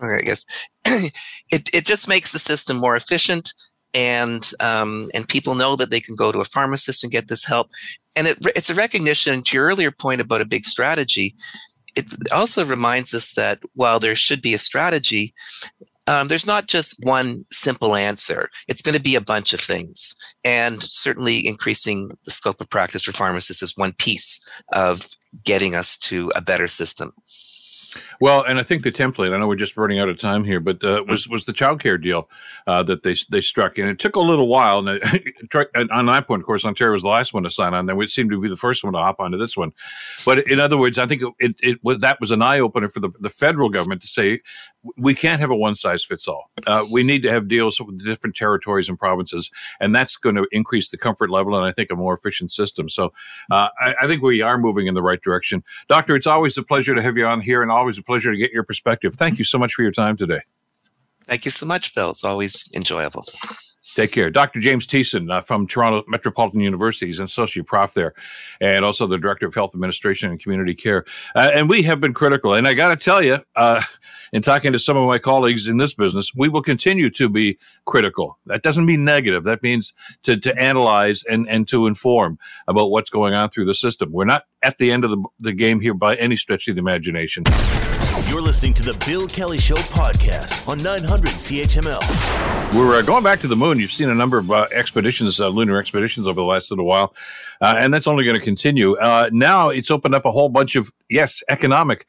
[0.00, 0.44] I guess
[0.84, 3.52] it it just makes the system more efficient,
[3.94, 7.44] and um, and people know that they can go to a pharmacist and get this
[7.44, 7.68] help,
[8.16, 11.34] and it, it's a recognition to your earlier point about a big strategy.
[11.94, 15.34] It also reminds us that while there should be a strategy,
[16.06, 18.50] um, there's not just one simple answer.
[18.66, 20.14] It's going to be a bunch of things.
[20.44, 24.40] And certainly increasing the scope of practice for pharmacists is one piece
[24.72, 25.08] of
[25.44, 27.12] getting us to a better system.
[28.20, 29.34] Well, and I think the template.
[29.34, 32.00] I know we're just running out of time here, but uh, was was the childcare
[32.00, 32.28] deal
[32.66, 34.86] uh, that they they struck, and it took a little while.
[34.86, 35.00] And
[35.90, 37.86] on that point, of course, Ontario was the last one to sign on.
[37.86, 39.72] Then we seemed to be the first one to hop onto this one.
[40.24, 43.00] But in other words, I think it, it, it that was an eye opener for
[43.00, 44.40] the, the federal government to say
[44.96, 46.50] we can't have a one size fits all.
[46.66, 50.46] Uh, we need to have deals with different territories and provinces, and that's going to
[50.50, 52.88] increase the comfort level and I think a more efficient system.
[52.88, 53.12] So
[53.50, 56.16] uh, I, I think we are moving in the right direction, Doctor.
[56.16, 58.52] It's always a pleasure to have you on here, and always a pleasure to get
[58.52, 59.14] your perspective.
[59.14, 60.40] Thank you so much for your time today.
[61.26, 62.10] Thank you so much, Bill.
[62.10, 63.24] It's always enjoyable.
[63.94, 64.30] Take care.
[64.30, 64.60] Dr.
[64.60, 67.06] James Tiessen uh, from Toronto Metropolitan University.
[67.06, 68.14] He's an associate prof there
[68.60, 71.04] and also the director of health administration and community care.
[71.34, 72.54] Uh, and we have been critical.
[72.54, 73.82] And I got to tell you, uh,
[74.32, 77.58] in talking to some of my colleagues in this business, we will continue to be
[77.84, 78.38] critical.
[78.46, 79.44] That doesn't mean negative.
[79.44, 83.74] That means to, to analyze and, and to inform about what's going on through the
[83.74, 84.10] system.
[84.10, 86.80] We're not at the end of the, the game here by any stretch of the
[86.80, 87.44] imagination.
[88.28, 92.74] You're listening to the Bill Kelly Show podcast on 900 CHML.
[92.74, 93.78] We're uh, going back to the moon.
[93.78, 97.14] You've seen a number of uh, expeditions, uh, lunar expeditions over the last little while,
[97.60, 98.96] uh, and that's only going to continue.
[98.96, 102.06] Uh, now it's opened up a whole bunch of, yes, economic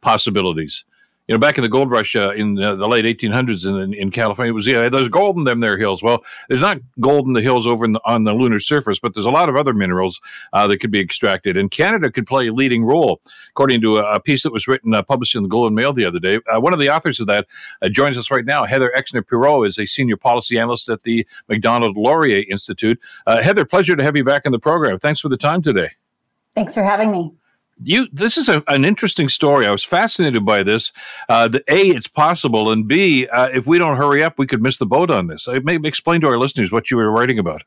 [0.00, 0.84] possibilities
[1.26, 4.10] you know, back in the gold rush uh, in uh, the late 1800s in, in
[4.10, 6.02] California, it was yeah, there's gold in them there hills.
[6.02, 9.24] Well, there's not gold in the hills over the, on the lunar surface, but there's
[9.24, 10.20] a lot of other minerals
[10.52, 14.16] uh, that could be extracted, and Canada could play a leading role, according to a,
[14.16, 16.40] a piece that was written uh, published in the Globe and Mail the other day.
[16.52, 17.46] Uh, one of the authors of that
[17.80, 18.66] uh, joins us right now.
[18.66, 23.00] Heather Exner-Pirot is a senior policy analyst at the Macdonald Laurier Institute.
[23.26, 24.98] Heather, pleasure to have you back in the program.
[24.98, 25.90] Thanks for the time today.
[26.54, 27.32] Thanks for having me
[27.84, 29.66] you this is a, an interesting story.
[29.66, 30.92] I was fascinated by this.
[31.28, 34.62] Uh, the A, it's possible, and B, uh, if we don't hurry up, we could
[34.62, 35.48] miss the boat on this.
[35.48, 37.62] I may explain to our listeners what you were writing about.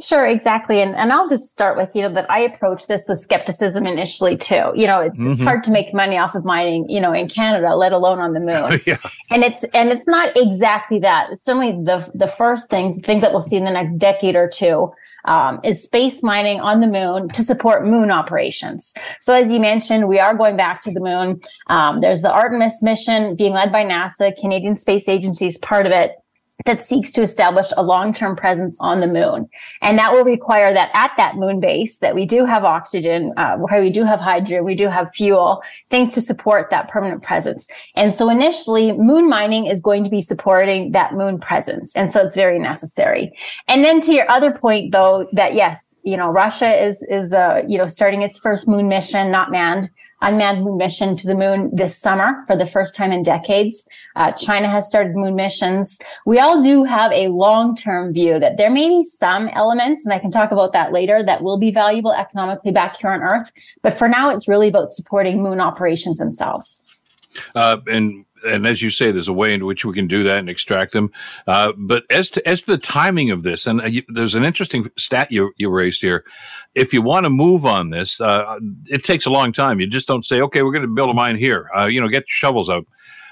[0.00, 0.80] Sure, exactly.
[0.80, 4.36] And and I'll just start with, you know, that I approached this with skepticism initially
[4.36, 4.72] too.
[4.74, 5.32] You know, it's mm-hmm.
[5.32, 8.32] it's hard to make money off of mining, you know, in Canada, let alone on
[8.32, 8.80] the moon.
[8.86, 8.98] yeah.
[9.30, 11.28] And it's and it's not exactly that.
[11.30, 14.48] It's certainly the the first things, things that we'll see in the next decade or
[14.48, 14.92] two
[15.24, 18.94] um, is space mining on the moon to support moon operations.
[19.20, 21.40] So, as you mentioned, we are going back to the moon.
[21.68, 25.92] Um, there's the Artemis mission being led by NASA, Canadian Space Agency is part of
[25.92, 26.21] it
[26.64, 29.48] that seeks to establish a long-term presence on the moon.
[29.80, 33.56] And that will require that at that moon base that we do have oxygen, uh,
[33.56, 37.68] where we do have hydrogen, we do have fuel, things to support that permanent presence.
[37.94, 41.94] And so initially moon mining is going to be supporting that moon presence.
[41.96, 43.32] And so it's very necessary.
[43.68, 47.62] And then to your other point though, that yes, you know, Russia is, is, uh,
[47.66, 49.90] you know, starting its first moon mission, not manned
[50.22, 53.86] unmanned mission to the moon this summer for the first time in decades.
[54.16, 55.98] Uh, China has started moon missions.
[56.24, 60.18] We all do have a long-term view that there may be some elements, and I
[60.18, 63.52] can talk about that later, that will be valuable economically back here on Earth.
[63.82, 66.84] But for now, it's really about supporting moon operations themselves.
[67.54, 70.38] Uh, and and as you say, there's a way in which we can do that
[70.38, 71.10] and extract them.
[71.46, 74.86] Uh, but as to as the timing of this, and uh, you, there's an interesting
[74.96, 76.24] stat you, you raised here.
[76.74, 79.80] If you want to move on this, uh, it takes a long time.
[79.80, 82.08] You just don't say, "Okay, we're going to build a mine here." Uh, you know,
[82.08, 82.86] get shovels out.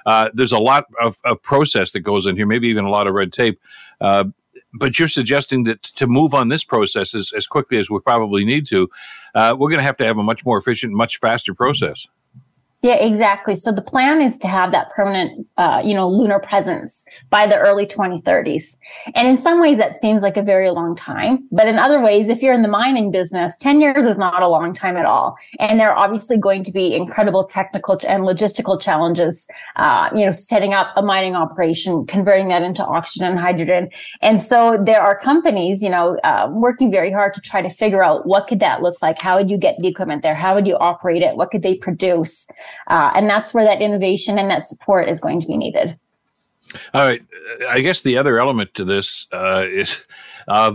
[0.07, 3.07] Uh, there's a lot of, of, process that goes in here, maybe even a lot
[3.07, 3.61] of red tape.
[4.01, 4.25] Uh,
[4.73, 8.45] but you're suggesting that to move on this process as, as quickly as we probably
[8.45, 8.89] need to,
[9.35, 12.07] we're going to have to have a much more efficient, much faster process.
[12.83, 13.57] Yeah, exactly.
[13.57, 17.59] So the plan is to have that permanent, uh, you know, lunar presence by the
[17.59, 18.79] early 2030s.
[19.15, 21.47] And in some ways, that seems like a very long time.
[21.53, 24.49] But in other ways, if you're in the mining business, 10 years is not a
[24.49, 25.37] long time at all.
[25.59, 30.33] And there are obviously going to be incredible technical and logistical challenges, uh, you know,
[30.33, 33.91] setting up a mining operation, converting that into oxygen and hydrogen.
[34.23, 38.03] And so there are companies, you know, uh, working very hard to try to figure
[38.03, 39.19] out what could that look like?
[39.19, 40.35] How would you get the equipment there?
[40.35, 41.37] How would you operate it?
[41.37, 42.49] What could they produce?
[42.87, 45.99] Uh, and that's where that innovation and that support is going to be needed.
[46.95, 47.23] All right.
[47.69, 50.05] I guess the other element to this uh, is,
[50.49, 50.73] uh,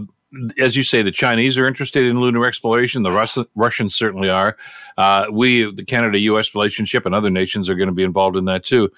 [0.59, 3.03] as you say, the Chinese are interested in lunar exploration.
[3.03, 4.57] The Rus- Russians certainly are.
[4.97, 8.45] Uh, we, the Canada US relationship, and other nations are going to be involved in
[8.45, 8.91] that too.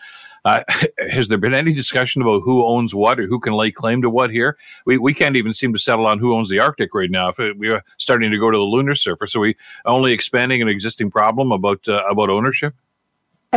[0.45, 0.64] Uh,
[1.12, 4.10] has there been any discussion about who owns what or who can lay claim to
[4.10, 4.58] what here?
[4.86, 7.30] We, we can't even seem to settle on who owns the Arctic right now.
[7.30, 10.68] If we are starting to go to the lunar surface, are we only expanding an
[10.68, 12.74] existing problem about uh, about ownership?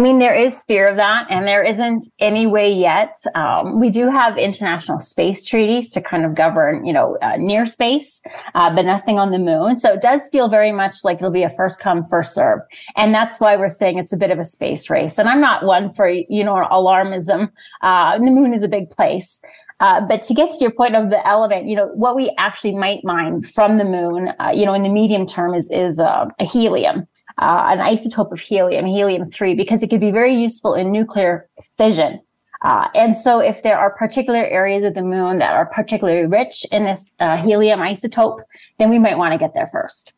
[0.00, 3.14] I mean, there is fear of that, and there isn't any way yet.
[3.34, 7.66] Um, we do have international space treaties to kind of govern, you know, uh, near
[7.66, 8.22] space,
[8.54, 9.76] uh, but nothing on the moon.
[9.76, 12.60] So it does feel very much like it'll be a first come, first serve,
[12.96, 15.18] and that's why we're saying it's a bit of a space race.
[15.18, 17.50] And I'm not one for you know alarmism.
[17.82, 19.42] Uh, the moon is a big place,
[19.80, 22.74] uh, but to get to your point of the element, you know, what we actually
[22.74, 26.26] might mine from the moon, uh, you know, in the medium term is, is uh,
[26.38, 27.08] a helium,
[27.38, 31.48] uh, an isotope of helium, helium 3, because it could be very useful in nuclear
[31.76, 32.20] fission.
[32.62, 36.66] Uh, and so if there are particular areas of the moon that are particularly rich
[36.70, 38.40] in this uh, helium isotope,
[38.78, 40.12] then we might want to get there first.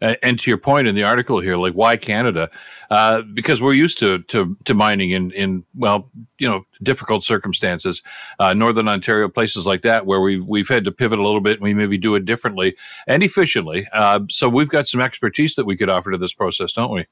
[0.00, 2.50] Uh, and to your point in the article here, like why Canada?
[2.90, 8.02] Uh, because we're used to, to to mining in in well, you know, difficult circumstances,
[8.38, 11.54] uh, Northern Ontario, places like that, where we've we've had to pivot a little bit
[11.54, 13.86] and we maybe do it differently and efficiently.
[13.92, 17.06] Uh, so we've got some expertise that we could offer to this process, don't we?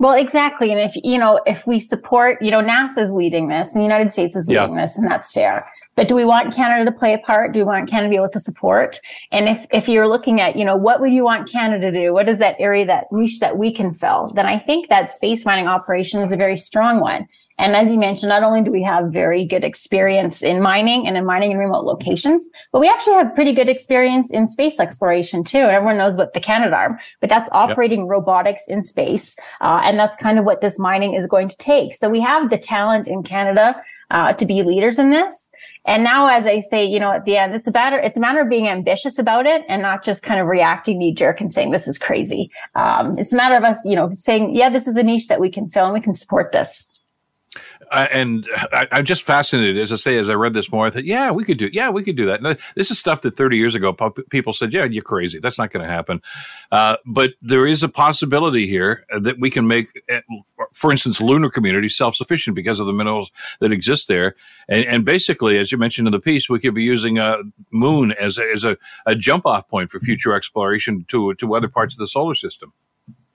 [0.00, 0.72] Well, exactly.
[0.72, 4.10] And if, you know, if we support, you know, NASA's leading this and the United
[4.10, 4.80] States is leading yeah.
[4.80, 5.70] this and that's fair.
[5.94, 7.52] But do we want Canada to play a part?
[7.52, 8.98] Do we want Canada to be able to support?
[9.30, 12.14] And if, if you're looking at, you know, what would you want Canada to do?
[12.14, 14.32] What is that area, that niche that we can fill?
[14.34, 17.26] Then I think that space mining operation is a very strong one.
[17.60, 21.18] And as you mentioned, not only do we have very good experience in mining and
[21.18, 25.44] in mining in remote locations, but we actually have pretty good experience in space exploration
[25.44, 25.58] too.
[25.58, 28.08] And everyone knows what the Canadarm, but that's operating yep.
[28.08, 29.36] robotics in space.
[29.60, 31.94] Uh, and that's kind of what this mining is going to take.
[31.94, 35.50] So we have the talent in Canada uh, to be leaders in this.
[35.84, 38.20] And now, as I say, you know, at the end, it's a matter, it's a
[38.20, 41.52] matter of being ambitious about it and not just kind of reacting knee jerk and
[41.52, 42.50] saying, this is crazy.
[42.74, 45.40] Um, it's a matter of us, you know, saying, yeah, this is the niche that
[45.40, 47.02] we can fill and we can support this
[47.90, 51.04] and I, am just fascinated, as I say, as I read this more, I thought,
[51.04, 52.40] yeah, we could do, yeah, we could do that.
[52.76, 53.92] this is stuff that 30 years ago
[54.30, 55.38] people said, yeah, you're crazy.
[55.40, 56.22] That's not going to happen.
[56.70, 60.20] Uh, but there is a possibility here that we can make, eh,
[60.72, 63.30] for instance, lunar community self-sufficient because of the minerals
[63.60, 64.36] that exist there.
[64.68, 67.38] And, and basically, as you mentioned in the piece, we could be using a
[67.72, 68.76] moon as a, as a,
[69.06, 72.72] a jump-off point for future exploration to to other parts of the solar system.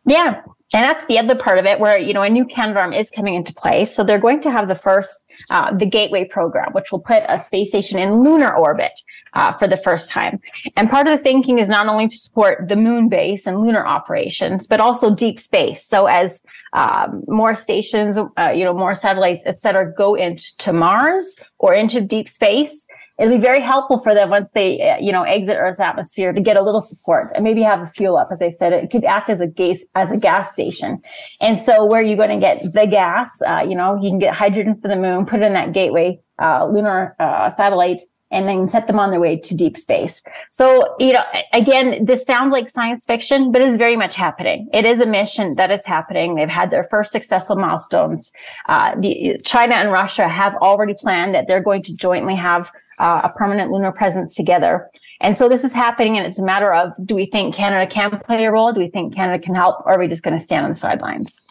[0.06, 0.42] Yeah.
[0.76, 3.34] And that's the other part of it where, you know, a new Canadarm is coming
[3.34, 3.86] into play.
[3.86, 7.40] So they're going to have the first, uh, the Gateway program, which will put a
[7.40, 9.00] space station in lunar orbit
[9.40, 10.42] uh, for the first time.
[10.76, 13.86] And part of the thinking is not only to support the moon base and lunar
[13.88, 15.86] operations, but also deep space.
[15.86, 21.40] So as um, more stations, uh, you know, more satellites, et cetera, go into Mars
[21.58, 22.86] or into deep space,
[23.18, 26.42] it'll be very helpful for them once they, uh, you know, exit Earth's atmosphere to
[26.42, 28.30] get a little support and maybe have a fuel up.
[28.32, 31.02] As I said, it could act as a gas, as a gas station.
[31.40, 34.20] And so where are you're going to get the gas, uh, you know, you can
[34.20, 38.02] get hydrogen for the moon, put it in that gateway, uh, lunar, uh, satellite,
[38.32, 40.22] and then set them on their way to deep space.
[40.50, 44.68] So, you know, again, this sounds like science fiction, but it's very much happening.
[44.74, 46.36] It is a mission that is happening.
[46.36, 48.32] They've had their first successful milestones.
[48.68, 53.22] Uh, the, China and Russia have already planned that they're going to jointly have uh,
[53.24, 54.90] a permanent lunar presence together.
[55.22, 58.20] And so this is happening, and it's a matter of do we think Canada can
[58.20, 58.74] play a role?
[58.74, 60.76] Do we think Canada can help, or are we just going to stand on the
[60.76, 61.48] sidelines?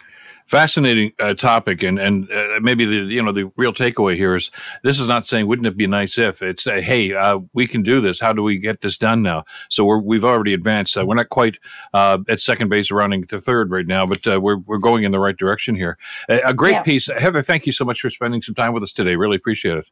[0.47, 4.51] fascinating uh, topic and and uh, maybe the you know the real takeaway here is
[4.83, 7.83] this is not saying wouldn't it be nice if it's uh, hey uh, we can
[7.83, 11.05] do this how do we get this done now so we're, we've already advanced uh,
[11.07, 11.57] we're not quite
[11.95, 15.19] uh, at second base running to third right now but we're, we're going in the
[15.19, 15.97] right direction here
[16.29, 16.83] a great yeah.
[16.83, 19.79] piece heather thank you so much for spending some time with us today really appreciate
[19.79, 19.89] it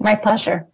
[0.00, 0.66] my pleasure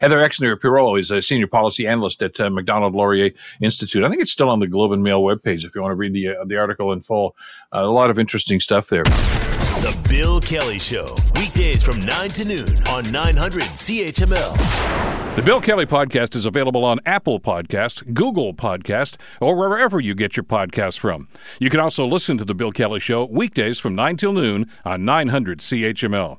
[0.00, 3.30] Heather Exner Pirot is a senior policy analyst at uh, Macdonald Laurier
[3.62, 4.04] Institute.
[4.04, 6.12] I think it's still on the Globe and Mail webpage if you want to read
[6.12, 7.34] the uh, the article in full.
[7.72, 9.04] Uh, a lot of interesting stuff there.
[9.04, 15.36] The Bill Kelly Show, weekdays from 9 to noon on 900 CHML.
[15.36, 20.36] The Bill Kelly Podcast is available on Apple Podcast, Google Podcast, or wherever you get
[20.36, 21.28] your podcasts from.
[21.58, 25.04] You can also listen to The Bill Kelly Show weekdays from 9 till noon on
[25.04, 26.38] 900 CHML.